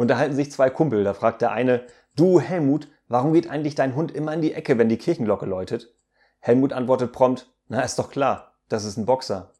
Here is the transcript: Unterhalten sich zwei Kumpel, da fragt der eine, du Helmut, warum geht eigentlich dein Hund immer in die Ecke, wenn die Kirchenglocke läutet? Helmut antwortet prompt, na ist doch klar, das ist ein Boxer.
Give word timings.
Unterhalten 0.00 0.34
sich 0.34 0.50
zwei 0.50 0.70
Kumpel, 0.70 1.04
da 1.04 1.12
fragt 1.12 1.42
der 1.42 1.52
eine, 1.52 1.84
du 2.16 2.40
Helmut, 2.40 2.88
warum 3.08 3.34
geht 3.34 3.50
eigentlich 3.50 3.74
dein 3.74 3.94
Hund 3.94 4.10
immer 4.10 4.32
in 4.32 4.40
die 4.40 4.54
Ecke, 4.54 4.78
wenn 4.78 4.88
die 4.88 4.96
Kirchenglocke 4.96 5.44
läutet? 5.44 5.94
Helmut 6.38 6.72
antwortet 6.72 7.12
prompt, 7.12 7.52
na 7.68 7.82
ist 7.82 7.98
doch 7.98 8.08
klar, 8.08 8.54
das 8.70 8.86
ist 8.86 8.96
ein 8.96 9.04
Boxer. 9.04 9.52